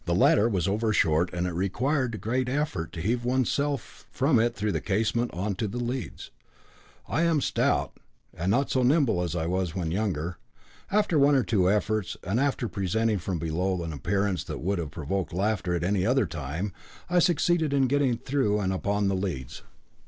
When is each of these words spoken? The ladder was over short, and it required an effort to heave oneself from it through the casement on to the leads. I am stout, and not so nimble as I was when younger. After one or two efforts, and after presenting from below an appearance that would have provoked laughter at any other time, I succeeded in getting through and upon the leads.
The 0.05 0.15
ladder 0.15 0.49
was 0.49 0.67
over 0.67 0.91
short, 0.93 1.31
and 1.31 1.45
it 1.45 1.51
required 1.53 2.19
an 2.25 2.49
effort 2.49 2.91
to 2.93 3.01
heave 3.01 3.23
oneself 3.23 4.07
from 4.09 4.39
it 4.39 4.55
through 4.55 4.71
the 4.71 4.81
casement 4.81 5.29
on 5.31 5.53
to 5.57 5.67
the 5.67 5.77
leads. 5.77 6.31
I 7.07 7.21
am 7.21 7.39
stout, 7.39 7.97
and 8.33 8.49
not 8.49 8.71
so 8.71 8.81
nimble 8.81 9.21
as 9.21 9.35
I 9.35 9.45
was 9.45 9.75
when 9.75 9.91
younger. 9.91 10.39
After 10.89 11.19
one 11.19 11.35
or 11.35 11.43
two 11.43 11.69
efforts, 11.69 12.17
and 12.23 12.39
after 12.39 12.67
presenting 12.67 13.19
from 13.19 13.37
below 13.37 13.83
an 13.83 13.93
appearance 13.93 14.43
that 14.45 14.57
would 14.59 14.79
have 14.79 14.89
provoked 14.89 15.33
laughter 15.33 15.75
at 15.75 15.83
any 15.83 16.03
other 16.03 16.25
time, 16.25 16.73
I 17.07 17.19
succeeded 17.19 17.71
in 17.71 17.85
getting 17.85 18.17
through 18.17 18.59
and 18.59 18.73
upon 18.73 19.07
the 19.07 19.13
leads. 19.15 19.61